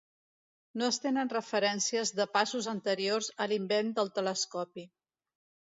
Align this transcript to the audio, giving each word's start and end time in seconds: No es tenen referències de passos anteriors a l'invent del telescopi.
No 0.81 0.87
es 0.93 0.97
tenen 1.03 1.29
referències 1.33 2.13
de 2.21 2.27
passos 2.39 2.71
anteriors 2.75 3.31
a 3.45 3.49
l'invent 3.53 3.95
del 4.01 4.13
telescopi. 4.19 4.93